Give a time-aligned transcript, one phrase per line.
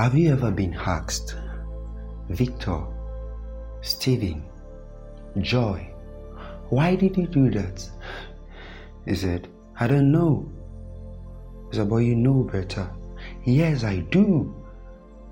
[0.00, 1.36] Have you ever been asked,
[2.30, 2.80] Victor,
[3.82, 4.42] Stephen,
[5.36, 5.92] Joy,
[6.70, 7.86] why did you do that?
[9.04, 10.50] He said, I don't know.
[11.70, 12.88] He said, but you know better.
[13.44, 14.54] Yes, I do.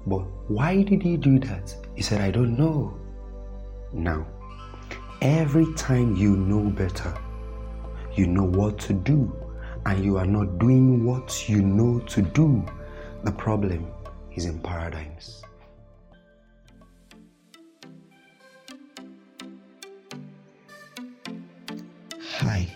[0.07, 1.75] But why did you do that?
[1.95, 2.93] He said, I don't know.
[3.95, 4.27] Now,
[5.23, 7.15] every time you know better,
[8.15, 9.35] you know what to do,
[9.87, 12.63] and you are not doing what you know to do,
[13.25, 13.91] the problem
[14.39, 15.43] is in paradigms.
[22.39, 22.69] Hi,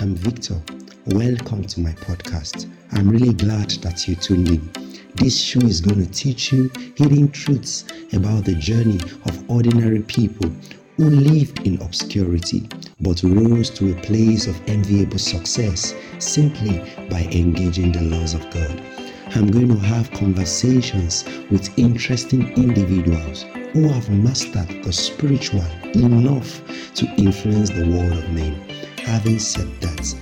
[0.00, 0.60] I'm Victor.
[1.06, 2.68] Welcome to my podcast.
[2.90, 4.72] I'm really glad that you tuned in.
[5.14, 10.50] This show is going to teach you hidden truths about the journey of ordinary people
[10.96, 12.68] who lived in obscurity
[13.00, 16.78] but rose to a place of enviable success simply
[17.08, 19.05] by engaging the laws of God.
[19.34, 23.42] I'm going to have conversations with interesting individuals
[23.72, 26.62] who have mastered the spiritual enough
[26.94, 28.54] to influence the world of men.
[28.98, 30.14] Having said that,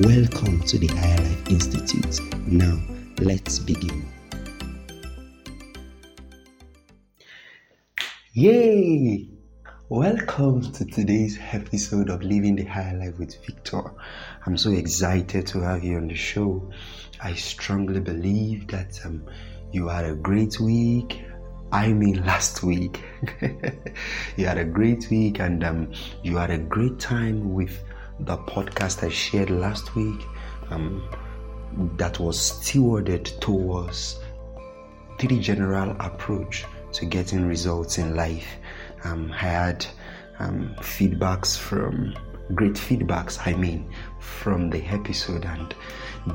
[0.00, 2.20] welcome to the Higher Life Institute.
[2.46, 2.78] Now,
[3.20, 4.06] let's begin.
[8.34, 9.30] Yay!
[9.88, 13.92] Welcome to today's episode of Living the Higher Life with Victor.
[14.46, 16.70] I'm so excited to have you on the show.
[17.22, 19.26] I strongly believe that um,
[19.70, 21.22] you had a great week.
[21.70, 23.04] I mean, last week.
[24.36, 27.84] you had a great week and um, you had a great time with
[28.20, 30.22] the podcast I shared last week
[30.70, 31.06] um,
[31.98, 34.20] that was stewarded towards
[35.18, 38.56] three general approach to getting results in life.
[39.04, 39.86] Um, I had
[40.38, 42.14] um, feedbacks from
[42.54, 45.74] great feedbacks, I mean, from the episode, and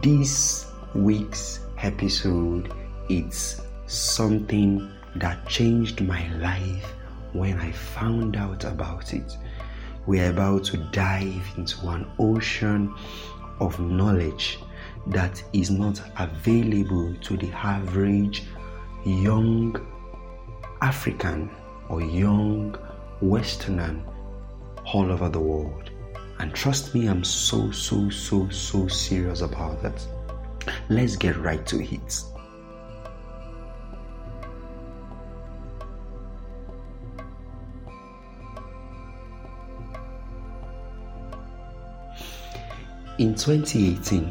[0.02, 2.74] this week's episode
[3.10, 6.94] it's something that changed my life
[7.34, 9.38] when I found out about it.
[10.06, 12.94] We're about to dive into an ocean
[13.60, 14.60] of knowledge
[15.08, 18.44] that is not available to the average
[19.06, 19.76] young
[20.82, 21.50] African
[21.90, 22.76] or young
[23.22, 23.96] Westerner
[24.94, 25.85] all over the world.
[26.40, 30.06] And trust me, I'm so, so, so, so serious about that.
[30.90, 32.24] Let's get right to it.
[43.18, 44.26] In 2018,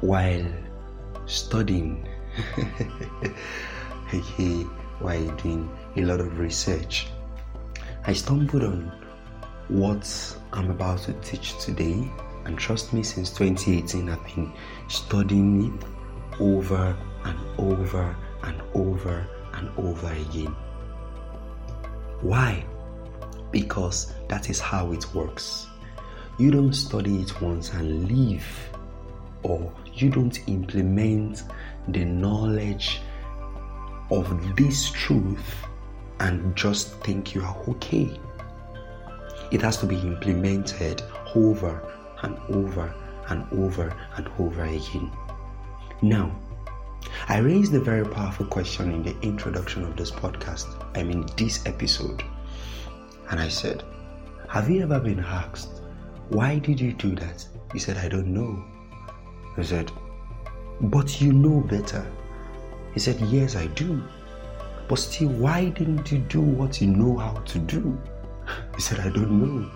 [0.00, 0.44] while
[1.26, 2.08] studying,
[4.98, 7.06] while doing a lot of research,
[8.04, 9.05] I stumbled on
[9.68, 12.10] what I'm about to teach today.
[12.44, 14.52] And trust me, since 2018, I've been
[14.88, 20.54] studying it over and over and over and over again.
[22.20, 22.64] Why?
[23.50, 25.66] Because that is how it works.
[26.38, 28.46] You don't study it once and leave,
[29.42, 31.42] or you don't implement
[31.88, 33.00] the knowledge
[34.10, 35.66] of this truth
[36.20, 38.18] and just think you are okay.
[39.50, 41.02] It has to be implemented
[41.34, 41.82] over
[42.22, 42.94] and over
[43.28, 45.10] and over and over again.
[46.02, 46.34] Now,
[47.28, 51.64] I raised a very powerful question in the introduction of this podcast, I mean, this
[51.66, 52.22] episode.
[53.30, 53.84] And I said,
[54.48, 55.82] Have you ever been asked,
[56.28, 57.46] why did you do that?
[57.72, 58.64] He said, I don't know.
[59.56, 59.90] I said,
[60.80, 62.04] But you know better.
[62.94, 64.02] He said, Yes, I do.
[64.88, 68.00] But still, why didn't you do what you know how to do?
[68.74, 69.70] He said, I don't know.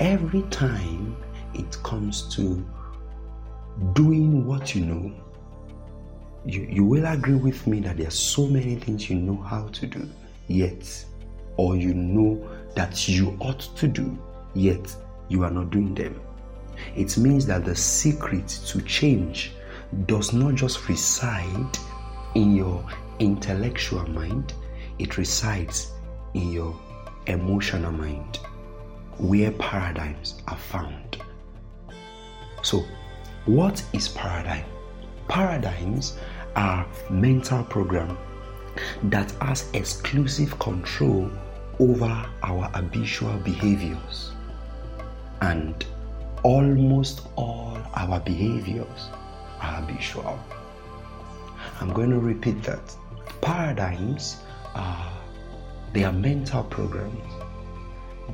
[0.00, 1.16] Every time
[1.54, 2.64] it comes to
[3.94, 5.12] doing what you know,
[6.44, 9.68] you, you will agree with me that there are so many things you know how
[9.68, 10.08] to do,
[10.48, 11.04] yet,
[11.56, 14.18] or you know that you ought to do,
[14.54, 14.94] yet
[15.28, 16.20] you are not doing them.
[16.96, 19.52] It means that the secret to change
[20.06, 21.78] does not just reside
[22.34, 22.84] in your
[23.18, 24.54] intellectual mind,
[24.98, 25.92] it resides
[26.34, 26.78] in your
[27.26, 28.38] emotional mind
[29.18, 31.18] where paradigms are found.
[32.62, 32.84] So,
[33.46, 34.64] what is paradigm?
[35.28, 36.16] Paradigms
[36.56, 38.16] are mental program
[39.04, 41.30] that has exclusive control
[41.78, 44.32] over our habitual behaviors
[45.40, 45.84] and
[46.42, 49.08] almost all our behaviors
[49.60, 50.38] are habitual.
[51.80, 52.94] I'm going to repeat that.
[53.40, 54.36] Paradigms
[54.74, 55.12] are
[55.92, 57.22] they are mental programs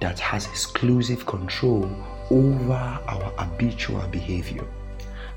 [0.01, 1.91] that has exclusive control
[2.31, 4.65] over our habitual behavior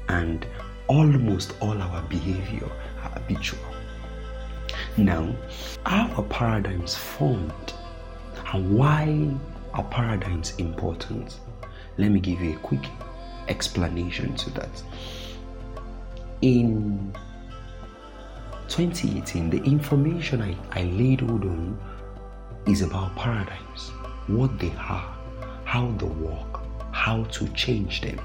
[0.09, 0.45] and
[0.87, 2.69] almost all our behavior
[3.03, 3.59] are habitual.
[4.97, 5.33] Now,
[5.85, 7.73] are paradigms formed
[8.53, 9.29] and why
[9.73, 11.39] are paradigms important?
[11.97, 12.85] Let me give you a quick
[13.47, 14.83] explanation to that.
[16.41, 17.13] In
[18.67, 21.79] 2018, the information I, I laid hold on
[22.67, 23.89] is about paradigms,
[24.27, 25.15] what they are,
[25.65, 26.61] how they work,
[26.91, 28.19] how to change them.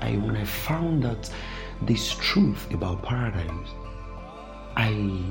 [0.00, 1.30] I when I found that
[1.82, 3.68] this truth about paradigms,
[4.76, 5.22] I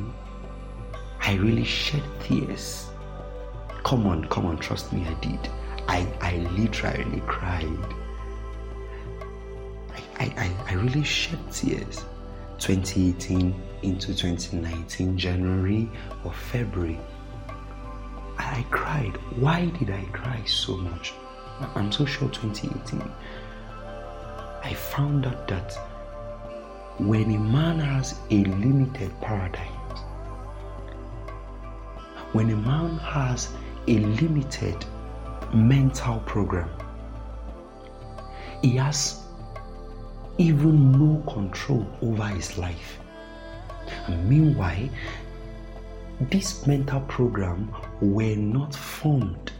[1.21, 2.89] I really shed tears.
[3.83, 5.49] Come on, come on, trust me, I did.
[5.87, 7.65] I, I literally cried.
[10.19, 12.05] I, I, I really shed tears.
[12.59, 15.89] 2018 into 2019, January
[16.23, 16.99] or February.
[18.37, 19.17] I cried.
[19.37, 21.13] Why did I cry so much?
[21.75, 23.01] I'm so sure 2018.
[24.63, 25.73] I found out that
[26.99, 29.73] when a man has a limited paradigm,
[32.33, 33.49] when a man has
[33.87, 34.85] a limited
[35.53, 36.69] mental program,
[38.61, 39.23] he has
[40.37, 42.99] even no control over his life.
[44.07, 44.89] And meanwhile,
[46.29, 49.51] this mental program were not formed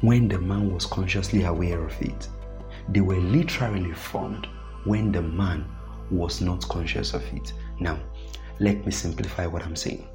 [0.00, 2.28] when the man was consciously aware of it.
[2.88, 4.46] They were literally formed
[4.84, 5.64] when the man
[6.10, 7.52] was not conscious of it.
[7.80, 7.98] Now,
[8.60, 10.06] let me simplify what I'm saying.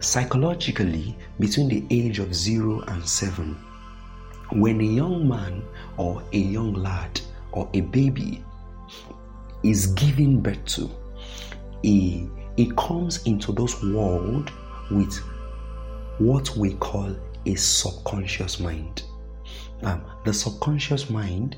[0.00, 3.54] Psychologically, between the age of 0 and 7,
[4.52, 5.62] when a young man
[5.96, 7.20] or a young lad
[7.52, 8.44] or a baby
[9.62, 10.90] is giving birth to,
[11.82, 14.50] he, he comes into this world
[14.90, 15.16] with
[16.18, 17.14] what we call
[17.46, 19.02] a subconscious mind.
[19.82, 21.56] Um, the subconscious mind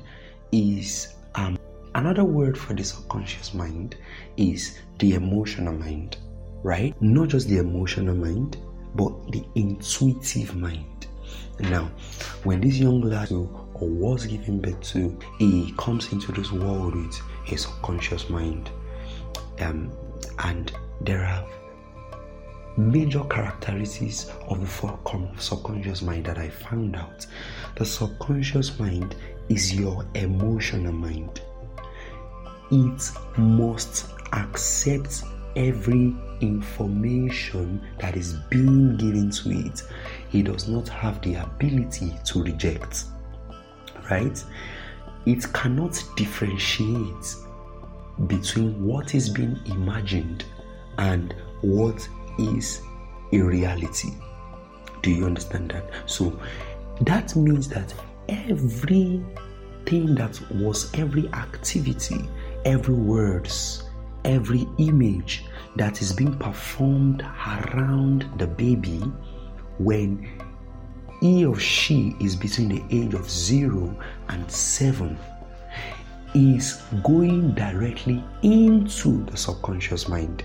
[0.51, 1.57] is um,
[1.95, 3.95] another word for the subconscious mind
[4.37, 6.17] is the emotional mind,
[6.63, 6.99] right?
[7.01, 8.57] Not just the emotional mind,
[8.95, 11.07] but the intuitive mind.
[11.59, 11.91] Now,
[12.43, 13.49] when this young lad or
[13.79, 17.21] was given birth to, he comes into this world with
[17.51, 18.69] a subconscious mind,
[19.59, 19.91] um,
[20.39, 20.71] and
[21.01, 21.45] there are
[22.77, 27.25] major characteristics of the subconscious mind that I found out.
[27.75, 29.15] The subconscious mind
[29.49, 31.41] is your emotional mind.
[32.71, 35.23] It must accept
[35.55, 39.83] every information that is being given to it.
[40.31, 43.05] It does not have the ability to reject.
[44.09, 44.43] Right?
[45.25, 47.35] It cannot differentiate
[48.27, 50.45] between what is being imagined
[50.97, 52.07] and what
[52.39, 52.81] is
[53.31, 54.11] a reality.
[55.01, 55.89] Do you understand that?
[56.05, 56.39] So
[57.01, 57.93] that means that
[58.29, 59.25] everything
[60.15, 62.29] that was every activity,
[62.65, 63.83] every words,
[64.25, 65.45] every image
[65.75, 68.99] that is being performed around the baby
[69.79, 70.29] when
[71.19, 73.97] he or she is between the age of 0
[74.29, 75.17] and 7
[76.33, 80.43] is going directly into the subconscious mind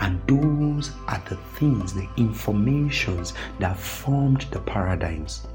[0.00, 5.46] and those are the things, the informations that formed the paradigms.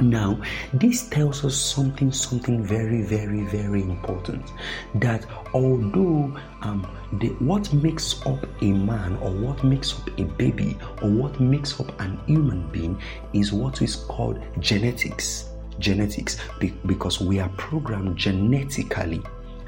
[0.00, 0.40] Now,
[0.72, 4.50] this tells us something, something very, very, very important.
[4.94, 6.86] That although um,
[7.20, 11.78] the, what makes up a man, or what makes up a baby, or what makes
[11.78, 13.00] up an human being
[13.34, 15.51] is what is called genetics.
[15.78, 16.38] Genetics,
[16.86, 19.22] because we are programmed genetically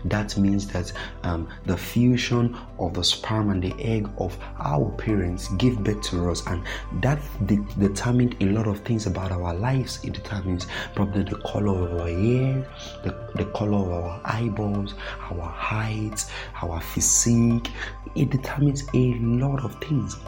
[0.04, 0.92] that means that
[1.22, 6.30] um, the fusion of the sperm and the egg of our parents give birth to
[6.30, 6.62] us, and
[7.00, 10.04] that de- determined a lot of things about our lives.
[10.04, 12.66] It determines probably the color of our hair,
[13.02, 14.94] the, the color of our eyeballs,
[15.30, 16.24] our height,
[16.62, 17.70] our physique.
[18.14, 20.18] It determines a lot of things.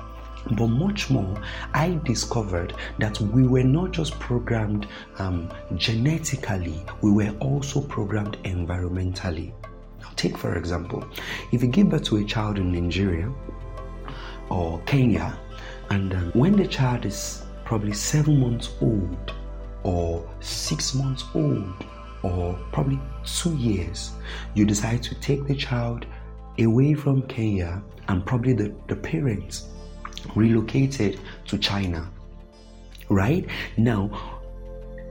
[0.53, 1.37] But much more,
[1.75, 4.87] I discovered that we were not just programmed
[5.19, 9.53] um, genetically, we were also programmed environmentally.
[10.01, 11.05] Now, take for example,
[11.53, 13.33] if you give birth to a child in Nigeria
[14.49, 15.37] or Kenya,
[15.91, 19.33] and um, when the child is probably seven months old,
[19.83, 21.85] or six months old,
[22.23, 24.13] or probably two years,
[24.55, 26.07] you decide to take the child
[26.61, 29.71] away from Kenya and probably the, the parents
[30.35, 32.11] relocated to China.
[33.09, 33.47] Right?
[33.77, 34.11] Now,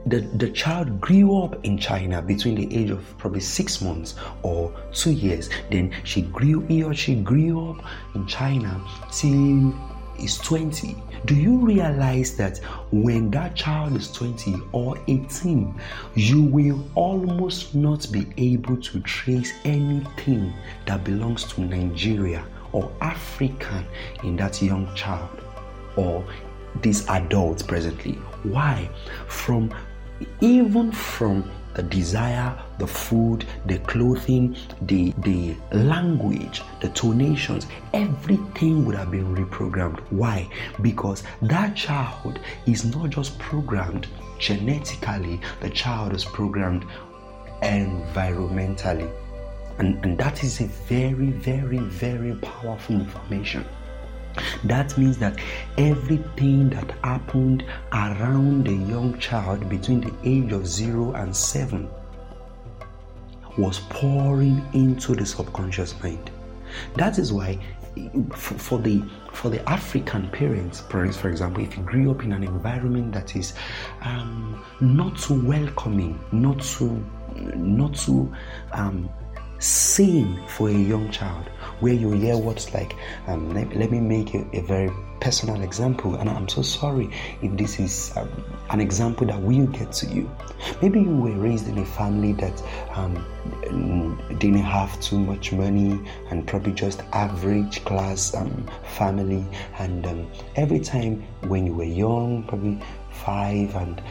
[0.06, 4.72] the, the child grew up in China between the age of probably six months or
[4.92, 5.50] two years.
[5.70, 8.80] Then she grew, he or she grew up in China
[9.10, 9.74] till
[10.18, 10.96] is 20.
[11.26, 12.58] Do you realize that
[12.92, 15.78] when that child is 20 or 18,
[16.14, 20.52] you will almost not be able to trace anything
[20.86, 22.46] that belongs to Nigeria
[22.76, 23.86] or African
[24.22, 25.40] in that young child
[25.96, 26.22] or
[26.82, 28.12] these adults presently.
[28.42, 28.90] Why?
[29.28, 29.74] From
[30.42, 38.94] even from the desire, the food, the clothing, the the language, the tonations, everything would
[38.94, 40.00] have been reprogrammed.
[40.10, 40.46] Why?
[40.82, 44.06] Because that child is not just programmed
[44.38, 46.84] genetically, the child is programmed
[47.62, 49.10] environmentally.
[49.78, 53.64] And, and that is a very, very, very powerful information.
[54.64, 55.38] That means that
[55.78, 61.88] everything that happened around the young child between the age of zero and seven
[63.56, 66.30] was pouring into the subconscious mind.
[66.96, 67.58] That is why
[68.34, 69.02] for the
[69.32, 73.36] for the African parents, parents, for example, if you grew up in an environment that
[73.36, 73.54] is
[74.02, 77.04] um, not too welcoming, not too
[77.34, 78.34] not too
[78.72, 79.08] um,
[79.58, 81.48] sane for a young child,
[81.80, 82.94] where you hear what's like,
[83.26, 87.10] um, let, let, me make a, a, very personal example, and I'm so sorry
[87.42, 88.28] if this is um,
[88.70, 90.30] an example that will get to you.
[90.82, 92.62] Maybe you were raised in a family that
[92.94, 93.16] um,
[94.38, 99.44] didn't have too much money and probably just average class um, family,
[99.78, 104.02] and um, every time when you were young, probably five, and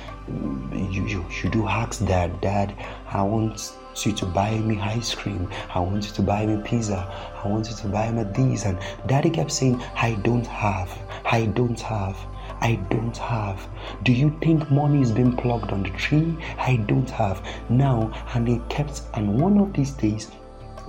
[0.92, 2.74] you, you, you do ask dad, Dad,
[3.08, 3.74] I want
[4.04, 5.50] you to buy me ice cream.
[5.74, 7.00] I want you to buy me pizza.
[7.44, 8.66] I want you to buy me these.
[8.66, 10.92] And daddy kept saying, I don't have.
[11.26, 12.18] I don't have.
[12.62, 13.68] I don't have.
[14.04, 16.36] Do you think money is being plugged on the tree?
[16.58, 17.46] I don't have.
[17.70, 20.32] Now, and he kept, and one of these days,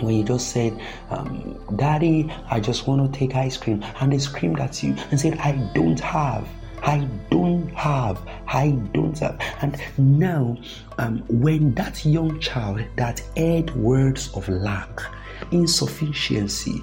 [0.00, 4.18] when you just said, um, Daddy, I just want to take ice cream, and they
[4.18, 6.48] screamed at you and said, I don't have.
[6.82, 8.20] I don't have.
[8.46, 9.40] I don't have.
[9.60, 10.56] And now,
[10.98, 15.00] um, when that young child that heard words of lack,
[15.50, 16.82] insufficiency,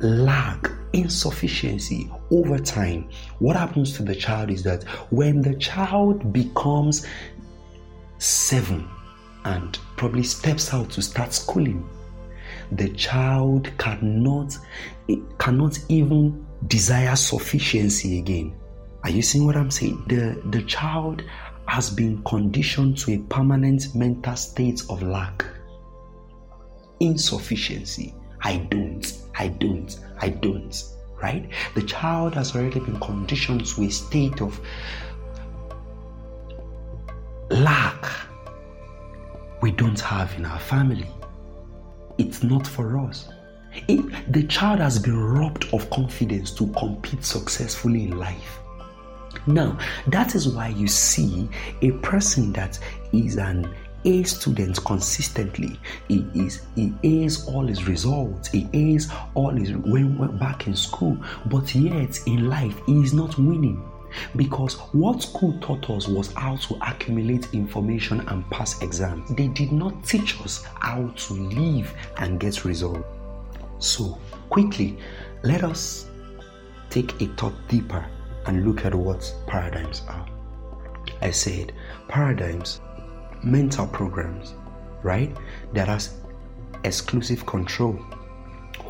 [0.00, 7.06] lack, insufficiency over time, what happens to the child is that when the child becomes
[8.18, 8.88] seven
[9.44, 11.88] and probably steps out to start schooling,
[12.72, 14.56] the child cannot
[15.38, 18.54] cannot even desire sufficiency again
[19.04, 20.04] are you seeing what I'm saying?
[20.06, 21.22] The, the child
[21.66, 25.44] has been conditioned to a permanent mental state of lack,
[27.00, 28.14] insufficiency.
[28.42, 30.82] I don't, I don't, I don't,
[31.20, 31.48] right?
[31.74, 34.60] The child has already been conditioned to a state of
[37.50, 38.08] lack
[39.60, 41.08] we don't have in our family.
[42.18, 43.28] It's not for us.
[43.88, 48.61] It, the child has been robbed of confidence to compete successfully in life.
[49.46, 51.48] Now, that is why you see
[51.80, 52.78] a person that
[53.12, 53.68] is an
[54.04, 55.78] a student consistently.
[56.08, 58.48] He is he A's all his results.
[58.48, 63.12] He A's all his when went back in school, but yet in life he is
[63.12, 63.82] not winning.
[64.36, 69.30] Because what school taught us was how to accumulate information and pass exams.
[69.36, 73.06] They did not teach us how to live and get results.
[73.78, 74.18] So,
[74.50, 74.98] quickly,
[75.42, 76.10] let us
[76.90, 78.06] take a thought deeper
[78.46, 80.26] and look at what paradigms are.
[81.20, 81.72] I said
[82.08, 82.80] paradigms,
[83.42, 84.54] mental programs,
[85.02, 85.36] right?
[85.72, 86.14] That has
[86.84, 87.98] exclusive control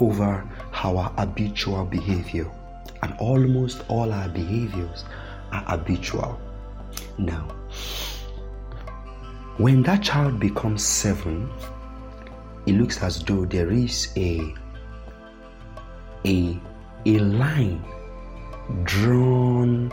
[0.00, 2.50] over our habitual behavior.
[3.02, 5.04] And almost all our behaviors
[5.50, 6.40] are habitual.
[7.18, 7.48] Now,
[9.58, 11.50] when that child becomes seven,
[12.66, 14.54] it looks as though there is a
[16.24, 16.58] a
[17.04, 17.84] a line
[18.84, 19.92] drawn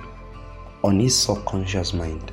[0.83, 2.31] on his subconscious mind.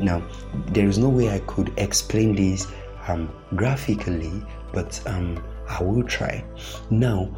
[0.00, 0.22] Now,
[0.68, 2.66] there is no way I could explain this
[3.08, 6.44] um, graphically, but um, I will try.
[6.90, 7.36] Now,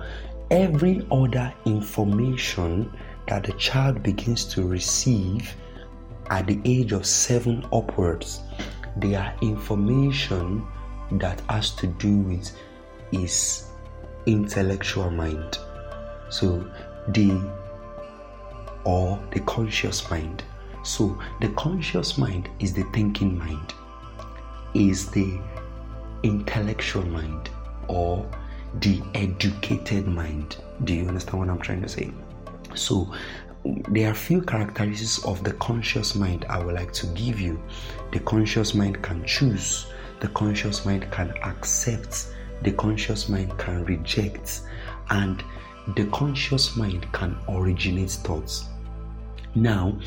[0.51, 2.93] every other information
[3.29, 5.55] that the child begins to receive
[6.31, 8.41] at the age of seven upwards,
[8.97, 10.67] they are information
[11.13, 12.53] that has to do with
[13.11, 13.67] his
[14.27, 15.59] intellectual mind.
[16.31, 16.71] So,
[17.09, 17.51] the
[18.85, 20.43] or the conscious mind.
[20.85, 23.73] So, the conscious mind is the thinking mind,
[24.75, 25.41] is the
[26.23, 27.51] intellectual mind,
[27.89, 28.29] or
[28.81, 30.57] the educated mind.
[30.85, 32.11] Do you understand what I'm trying to say?
[32.75, 33.13] So,
[33.65, 37.63] there are few characteristics of the conscious mind I would like to give you.
[38.13, 39.87] The conscious mind can choose,
[40.21, 42.27] the conscious mind can accept,
[42.63, 44.63] the conscious mind can reject,
[45.11, 45.45] and
[45.97, 48.67] the conscious mind can originate thoughts.
[49.55, 49.99] Now,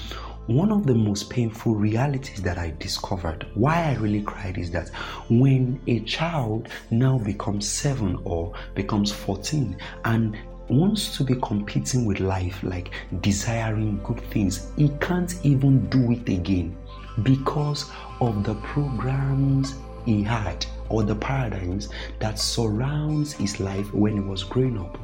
[0.47, 4.89] one of the most painful realities that I discovered, why I really cried, is that
[5.29, 10.35] when a child now becomes seven or becomes 14 and
[10.67, 16.27] wants to be competing with life, like desiring good things, he can't even do it
[16.27, 16.75] again
[17.21, 19.75] because of the programs
[20.05, 24.97] he had or the paradigms that surrounds his life when he was growing up.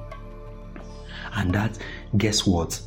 [1.36, 1.78] And that,
[2.18, 2.80] guess what?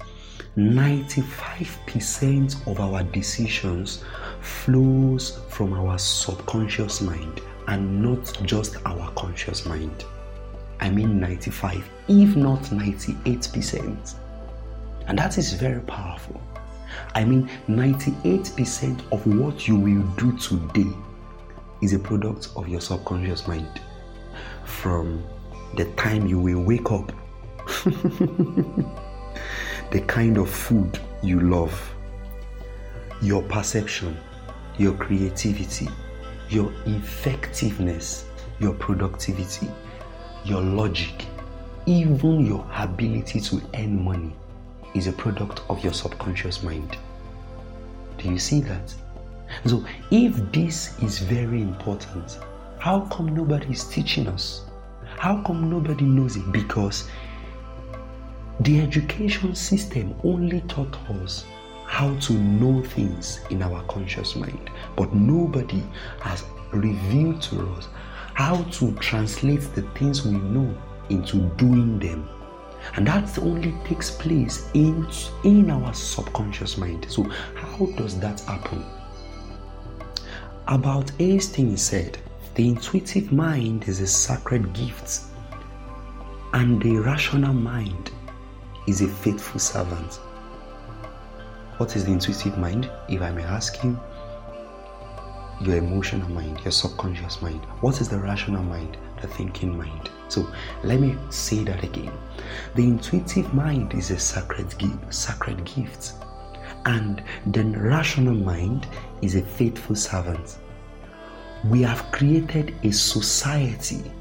[0.56, 4.04] 95% of our decisions
[4.40, 10.04] flows from our subconscious mind and not just our conscious mind.
[10.80, 14.14] I mean 95, if not 98%.
[15.06, 16.38] And that is very powerful.
[17.14, 20.92] I mean 98% of what you will do today
[21.82, 23.80] is a product of your subconscious mind.
[24.64, 25.24] From
[25.76, 27.12] the time you will wake up,
[29.94, 31.94] the kind of food you love,
[33.22, 34.16] your perception,
[34.76, 35.86] your creativity,
[36.48, 38.26] your effectiveness,
[38.58, 39.68] your productivity,
[40.44, 41.26] your logic,
[41.86, 44.34] even your ability to earn money
[44.96, 46.98] is a product of your subconscious mind.
[48.18, 48.92] Do you see that?
[49.64, 52.40] So, if this is very important,
[52.80, 54.62] how come nobody is teaching us?
[55.18, 56.50] How come nobody knows it?
[56.50, 57.08] Because
[58.60, 61.44] the education system only taught us
[61.86, 65.82] how to know things in our conscious mind, but nobody
[66.20, 67.88] has revealed to us
[68.34, 70.76] how to translate the things we know
[71.08, 72.28] into doing them.
[72.96, 75.06] And that only takes place in,
[75.44, 77.06] in our subconscious mind.
[77.08, 77.22] So,
[77.54, 78.84] how does that happen?
[80.68, 82.18] Albert Einstein said,
[82.54, 85.22] the intuitive mind is a sacred gift,
[86.52, 88.12] and the rational mind
[88.86, 90.14] is a faithful servant.
[91.78, 92.90] What is the intuitive mind?
[93.08, 93.98] If I may ask you,
[95.60, 97.64] your emotional mind, your subconscious mind.
[97.80, 98.96] What is the rational mind?
[99.20, 100.10] The thinking mind.
[100.28, 100.46] So
[100.82, 102.12] let me say that again.
[102.74, 106.12] The intuitive mind is a sacred gift, sacred gift
[106.86, 108.86] and the rational mind
[109.22, 110.58] is a faithful servant.
[111.64, 114.12] We have created a society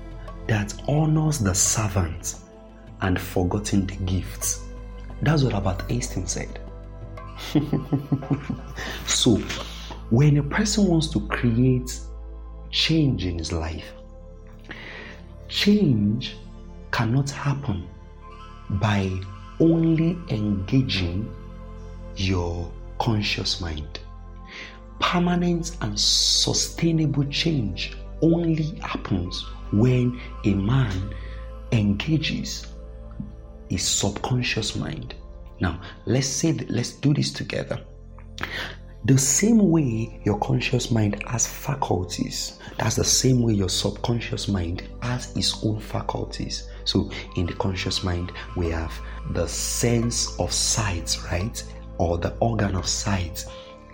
[0.48, 2.36] that honors the servant
[3.04, 4.64] and forgotten the gifts.
[5.22, 6.60] That's what Albert Einstein said.
[9.06, 9.36] so,
[10.10, 12.00] when a person wants to create
[12.72, 13.94] change in his life,
[15.50, 16.38] change
[16.92, 17.88] cannot happen
[18.70, 19.12] by
[19.60, 21.34] only engaging
[22.16, 24.00] your conscious mind.
[25.00, 31.14] Permanent and sustainable change only happens when a man
[31.72, 32.73] engages
[33.70, 35.16] his subconscious mind.
[35.60, 37.80] Now, let's say that, let's do this together.
[39.06, 44.84] The same way your conscious mind has faculties, that's the same way your subconscious mind
[45.02, 46.70] has its own faculties.
[46.86, 48.94] So, in the conscious mind, we have
[49.32, 51.64] the sense of sight, right?
[51.98, 53.46] or the organ of sight,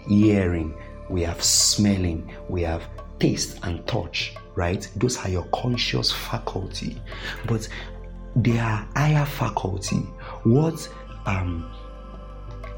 [0.08, 0.74] hearing,
[1.10, 2.88] we have smelling, we have
[3.20, 4.88] taste and touch, right?
[4.96, 7.02] Those are your conscious faculty.
[7.46, 7.68] But
[8.44, 9.98] they are higher faculty.
[10.44, 10.88] What
[11.26, 11.70] um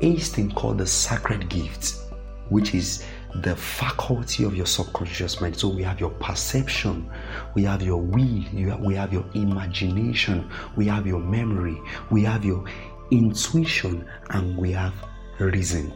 [0.04, 2.06] Einstein called the sacred gifts,
[2.50, 3.04] which is
[3.36, 5.56] the faculty of your subconscious mind.
[5.56, 7.10] So we have your perception,
[7.54, 8.44] we have your will,
[8.80, 12.66] we have your imagination, we have your memory, we have your
[13.12, 14.94] intuition, and we have
[15.40, 15.94] reason.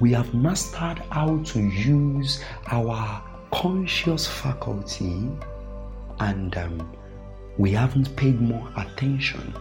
[0.00, 5.28] We have mastered how to use our conscious faculty
[6.20, 6.96] and um,
[7.60, 9.52] we haven't paid more attention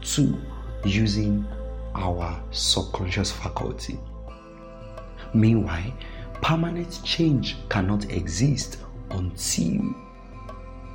[0.00, 0.40] to
[0.84, 1.44] using
[1.96, 3.98] our subconscious faculty.
[5.34, 5.92] Meanwhile,
[6.42, 8.78] permanent change cannot exist
[9.10, 9.82] until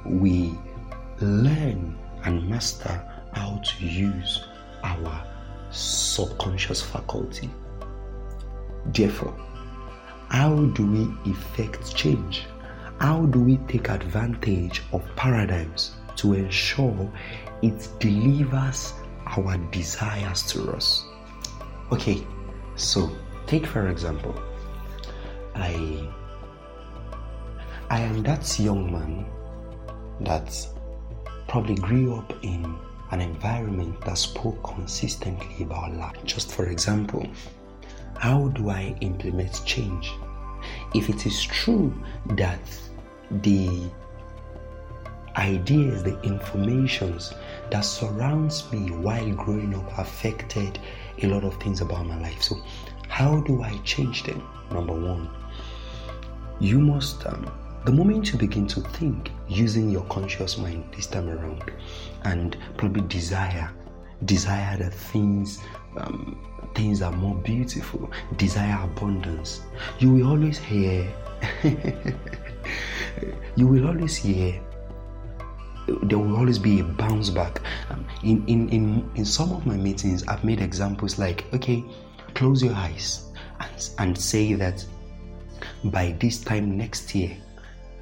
[0.05, 0.57] we
[1.19, 4.45] learn and master how to use
[4.81, 5.27] our
[5.71, 7.49] subconscious faculty.
[8.93, 9.37] Therefore,
[10.29, 12.45] how do we effect change?
[13.01, 17.11] How do we take advantage of paradigms to ensure
[17.61, 18.93] it delivers
[19.37, 21.05] our desires to us?
[21.91, 22.25] Okay,
[22.75, 23.09] so
[23.47, 24.35] take for example,
[25.55, 26.09] I
[27.89, 29.25] I am that young man
[30.21, 30.67] that
[31.47, 32.75] probably grew up in
[33.11, 36.17] an environment that spoke consistently about life.
[36.25, 37.25] Just for example,
[38.17, 40.11] how do I implement change?
[40.93, 41.93] If it is true
[42.31, 42.59] that
[43.29, 43.89] the
[45.37, 47.33] ideas, the informations
[47.71, 50.79] that surrounds me while growing up affected
[51.21, 52.41] a lot of things about my life.
[52.41, 52.57] So,
[53.07, 54.47] how do I change them?
[54.71, 55.29] Number one,
[56.59, 57.51] you must, um,
[57.85, 61.71] the moment you begin to think using your conscious mind this time around
[62.23, 63.69] and probably desire
[64.23, 65.59] desire the things
[65.97, 66.39] um,
[66.73, 69.61] things are more beautiful desire abundance
[69.99, 71.07] you will always hear
[73.55, 74.59] you will always hear
[76.03, 79.75] there will always be a bounce back um, in, in in in some of my
[79.75, 81.83] meetings i've made examples like okay
[82.33, 84.83] close your eyes and, and say that
[85.85, 87.35] by this time next year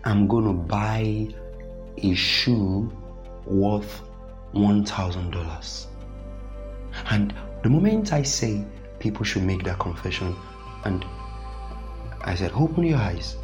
[0.05, 1.27] i'm going to buy
[1.97, 2.91] a shoe
[3.45, 4.01] worth
[4.53, 5.87] $1000
[7.09, 8.63] and the moment I say
[8.99, 10.35] people should make that confession,
[10.83, 11.05] and
[12.21, 13.37] I said, open your eyes.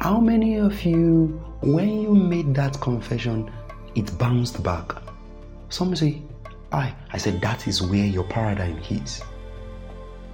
[0.00, 3.50] How many of you, when you made that confession,
[3.94, 4.92] it bounced back?
[5.68, 6.22] Some say,
[6.72, 6.94] I.
[7.12, 9.22] I said, that is where your paradigm is.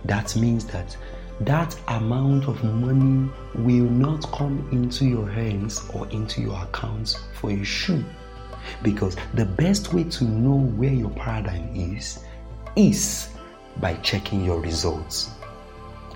[0.04, 0.96] That means that
[1.40, 7.50] that amount of money will not come into your hands or into your accounts for
[7.50, 8.04] a shoe.
[8.82, 12.24] Because the best way to know where your paradigm is
[12.74, 13.28] is
[13.78, 15.30] by checking your results.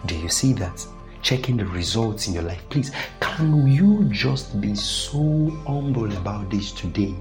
[0.06, 0.86] Do you see that?
[1.22, 2.62] Checking the results in your life.
[2.70, 7.14] Please, can you just be so humble about this today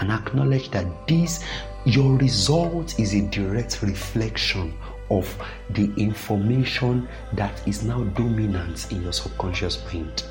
[0.00, 1.44] and acknowledge that this,
[1.84, 4.74] your result, is a direct reflection
[5.10, 5.26] of
[5.70, 10.24] the information that is now dominant in your subconscious mind?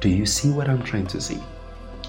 [0.00, 1.38] Do you see what I'm trying to say?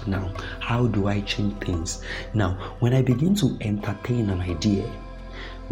[0.06, 2.02] Now, how do I change things?
[2.34, 4.90] Now, when I begin to entertain an idea,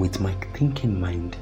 [0.01, 1.37] with my thinking mind.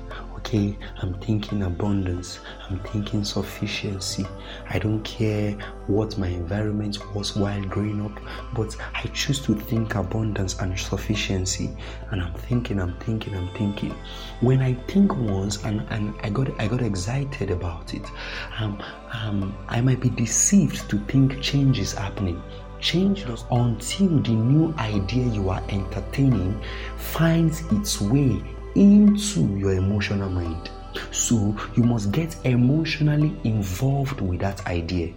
[0.49, 4.27] Okay, I'm thinking abundance, I'm thinking sufficiency.
[4.71, 5.53] I don't care
[5.89, 8.19] what my environment was while growing up,
[8.55, 11.77] but I choose to think abundance and sufficiency.
[12.11, 13.95] And I'm thinking, I'm thinking, I'm thinking.
[14.41, 18.11] When I think once and, and I got I got excited about it,
[18.59, 18.83] um,
[19.13, 22.43] um, I might be deceived to think change is happening
[22.81, 26.59] change does until the new idea you are entertaining
[26.97, 28.41] finds its way
[28.75, 30.71] into your emotional mind.
[31.11, 35.13] So you must get emotionally involved with that idea.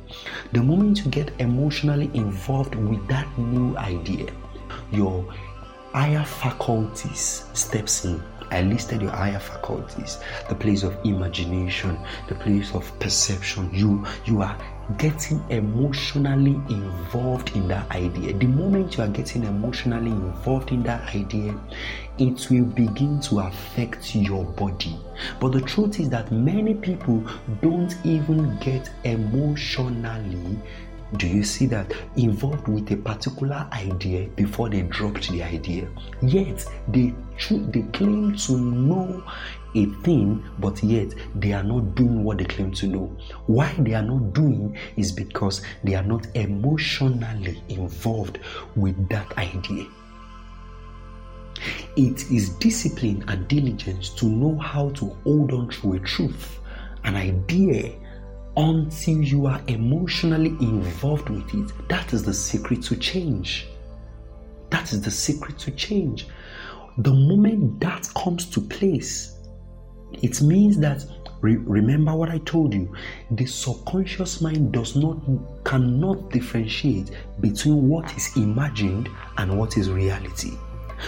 [0.52, 4.28] The moment you get emotionally involved with that new idea,
[4.92, 5.34] your
[5.94, 12.76] higher faculties steps in I listed your higher faculties, the place of imagination, the place
[12.76, 13.70] of perception.
[13.74, 14.58] You you are
[14.98, 18.34] getting emotionally involved in that idea.
[18.34, 21.58] The moment you are getting emotionally involved in that idea,
[22.22, 24.96] it will begin to affect your body.
[25.40, 27.26] But the truth is that many people
[27.62, 30.60] don't even get emotionally
[31.18, 35.90] do you see that involved with a particular idea before they dropped the idea.
[36.22, 37.14] Yet they
[37.50, 39.24] they claim to know
[39.76, 43.18] a thing but yet they are not doing what they claim to know.
[43.48, 48.40] Why they are not doing is because they are not emotionally involved
[48.76, 49.88] with that idea
[51.95, 56.60] it is discipline and diligence to know how to hold on to a truth
[57.04, 57.93] an idea
[58.58, 61.71] until you are emotionally involved with it.
[61.89, 63.67] That is the secret to change.
[64.69, 66.28] That is the secret to change.
[66.97, 69.38] The moment that comes to place,
[70.21, 71.06] it means that
[71.39, 72.93] re- remember what I told you.
[73.32, 75.17] The subconscious mind does not
[75.63, 80.58] cannot differentiate between what is imagined and what is reality.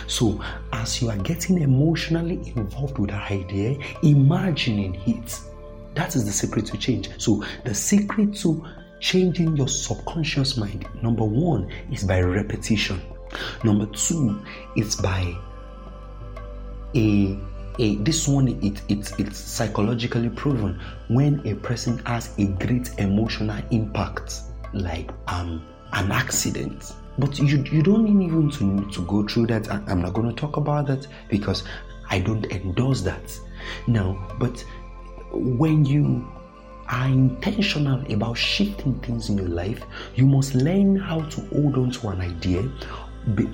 [0.08, 5.39] So, as you are getting emotionally involved with the idea, imagining it,
[5.95, 7.10] that is the secret to change.
[7.19, 8.65] So, the secret to
[8.99, 13.01] changing your subconscious mind, number one, is by repetition.
[13.63, 14.39] Number two,
[14.75, 15.36] is by
[16.95, 17.38] a
[17.79, 23.62] a, this one it, it, it's psychologically proven when a person has a great emotional
[23.71, 24.41] impact
[24.73, 29.69] like um an accident but you you don't need even to to go through that
[29.71, 31.63] i'm not going to talk about that because
[32.10, 33.39] i don't endorse that
[33.88, 34.63] now but
[35.32, 36.26] when you
[36.89, 39.84] are intentional about shifting things in your life,
[40.15, 42.69] you must learn how to hold on to an idea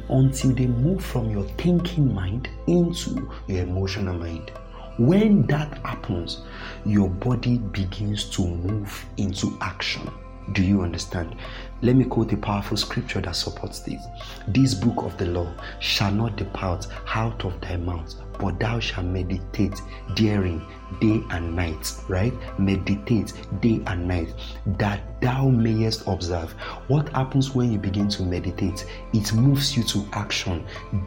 [0.10, 4.52] until they move from your thinking mind into your emotional mind.
[4.98, 6.42] When that happens,
[6.86, 10.10] your body begins to move into action.
[10.52, 11.36] Do you understand?
[11.82, 14.02] Let me quote a powerful scripture that supports this.
[14.50, 19.06] This book of the law shall not depart out of thy mouth, but thou shalt
[19.06, 19.82] meditate
[20.16, 20.62] therein
[21.00, 22.34] day and night, right?
[22.60, 24.34] Meditate day and night
[24.78, 26.52] that thou mayest observe.
[26.88, 28.86] What happens when you begin to meditate?
[29.14, 30.66] It moves you to action.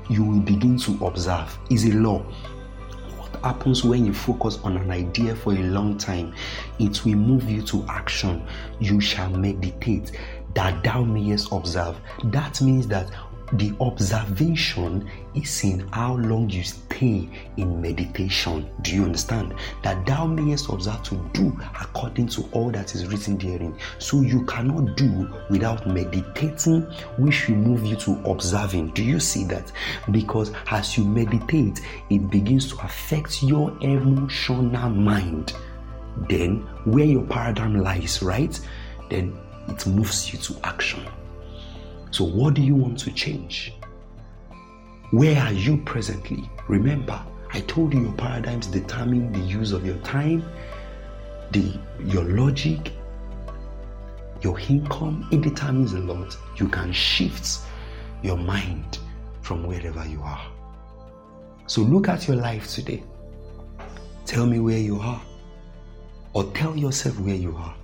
[0.08, 1.58] You will begin to observe.
[1.70, 2.24] Is a law
[3.18, 6.34] What happens when you focus on an idea for a long time,
[6.78, 8.46] it will move you to action.
[8.78, 10.12] You shall meditate
[10.54, 11.98] that thou mayest observe.
[12.24, 13.10] That means that
[13.54, 18.70] the observation is in how long you stay in meditation.
[18.80, 19.54] Do you understand?
[19.82, 23.76] That thou mayest observe to do according to all that is written therein.
[23.98, 26.82] So you cannot do without meditating,
[27.18, 28.92] which will move you to observing.
[28.92, 29.70] Do you see that?
[30.10, 35.52] Because as you meditate, it begins to affect your emotional mind.
[36.28, 38.58] Then, where your paradigm lies, right?
[39.10, 41.06] Then it moves you to action.
[42.10, 43.74] So, what do you want to change?
[45.10, 46.50] Where are you presently?
[46.68, 47.20] Remember,
[47.52, 50.44] I told you your paradigms determine the use of your time,
[51.52, 52.92] the your logic,
[54.40, 55.28] your income.
[55.30, 56.36] It determines a lot.
[56.56, 57.58] You can shift
[58.22, 58.98] your mind
[59.42, 60.46] from wherever you are.
[61.66, 63.02] So look at your life today.
[64.24, 65.20] Tell me where you are,
[66.32, 67.74] or tell yourself where you are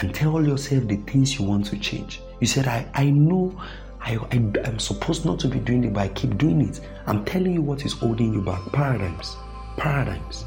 [0.00, 2.20] and tell yourself the things you want to change.
[2.40, 3.54] You said, I, I know
[4.00, 4.36] I, I,
[4.66, 6.80] am supposed not to be doing it, but I keep doing it.
[7.06, 8.60] I'm telling you what is holding you back.
[8.72, 9.36] Paradigms,
[9.76, 10.46] paradigms,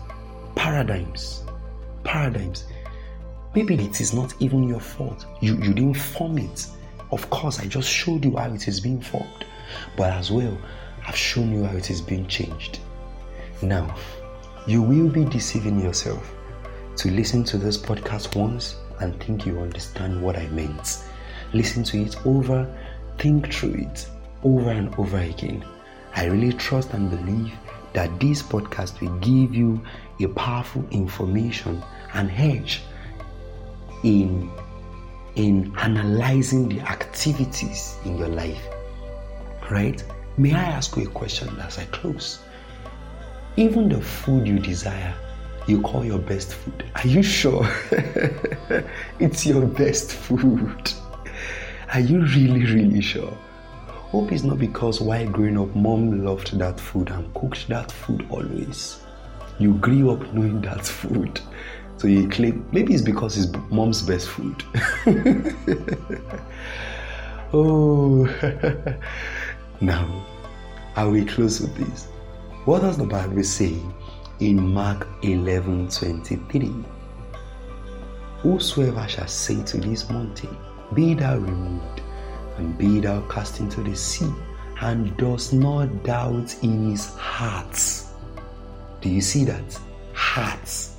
[0.56, 1.44] paradigms,
[2.04, 2.66] paradigms.
[3.54, 5.28] Maybe it is not even your fault.
[5.40, 6.68] You, you didn't form it.
[7.12, 9.46] Of course, I just showed you how it is being formed.
[9.96, 10.58] But as well,
[11.06, 12.80] I've shown you how it is being changed.
[13.62, 13.96] Now,
[14.66, 16.34] you will be deceiving yourself
[16.96, 21.04] to listen to this podcast once and think you understand what I meant.
[21.54, 22.66] Listen to it over,
[23.20, 24.08] think through it
[24.44, 25.64] over and over again.
[26.16, 27.54] I really trust and believe
[27.94, 29.84] that this podcast will give you
[30.20, 32.82] a powerful information and hedge
[34.04, 34.50] in
[35.36, 38.64] in analyzing the activities in your life.
[39.70, 40.04] Right?
[40.38, 42.40] May I ask you a question as I close?
[43.58, 45.14] Even the food you desire
[45.68, 46.84] you call your best food.
[46.96, 47.68] Are you sure
[49.20, 50.92] it's your best food?
[51.94, 53.38] Are you really, really sure?
[53.88, 58.28] Hope it's not because while growing up, mom loved that food and cooked that food
[58.30, 59.00] always.
[59.60, 61.40] You grew up knowing that food.
[61.98, 64.64] So you claim maybe it's because it's mom's best food.
[67.54, 68.26] oh,
[69.82, 70.26] now
[70.96, 72.06] I will close with this.
[72.66, 73.76] What does the Bible say
[74.40, 76.74] in Mark 11 23.
[78.40, 80.56] Whosoever shall say to this mountain,
[80.94, 82.02] Be thou removed,
[82.58, 84.32] and be thou cast into the sea,
[84.82, 87.80] and does not doubt in his heart.
[89.02, 89.80] Do you see that?
[90.14, 90.90] Heart.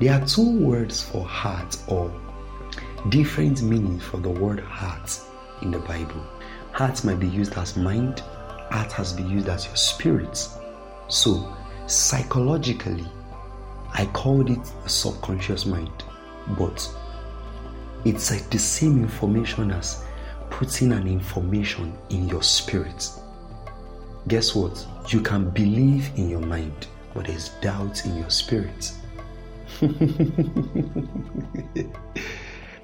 [0.00, 2.12] There are two words for heart or
[3.08, 5.20] different meanings for the word heart
[5.62, 6.22] in the Bible.
[6.72, 8.20] Heart might be used as mind,
[8.70, 10.48] heart has been used as your spirit.
[11.08, 11.56] So,
[11.86, 13.06] Psychologically,
[13.92, 16.02] I called it a subconscious mind,
[16.58, 16.88] but
[18.06, 20.02] it's like the same information as
[20.48, 23.10] putting an information in your spirit.
[24.28, 24.86] Guess what?
[25.08, 28.90] You can believe in your mind, but there's doubt in your spirit.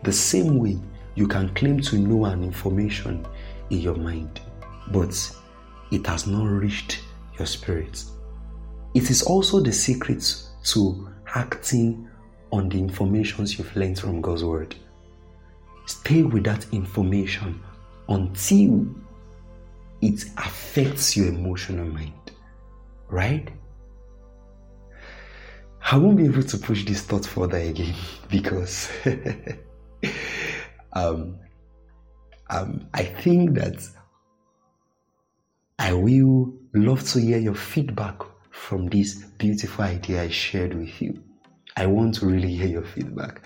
[0.02, 0.78] the same way
[1.14, 3.26] you can claim to know an information
[3.70, 4.42] in your mind,
[4.90, 5.14] but
[5.90, 7.00] it has not reached
[7.38, 8.04] your spirit.
[8.94, 10.24] It is also the secret
[10.64, 12.08] to acting
[12.52, 14.74] on the informations you've learned from God's Word.
[15.86, 17.60] Stay with that information
[18.08, 18.86] until
[20.00, 22.12] it affects your emotional mind.
[23.08, 23.48] Right?
[25.82, 27.94] I won't be able to push this thought further again
[28.28, 28.90] because
[30.92, 31.38] um,
[32.48, 33.82] um, I think that
[35.78, 38.20] I will love to hear your feedback
[38.60, 41.20] from this beautiful idea I shared with you.
[41.76, 43.40] I want to really hear your feedback.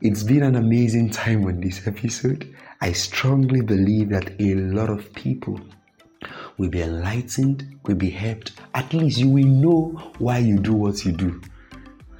[0.00, 2.54] It's been an amazing time on this episode.
[2.80, 5.60] I strongly believe that a lot of people
[6.56, 8.52] will be enlightened, will be helped.
[8.74, 11.40] At least you will know why you do what you do.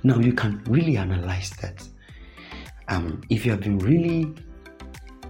[0.03, 1.83] Now you can really analyze that.
[2.89, 4.35] Um, if you have been really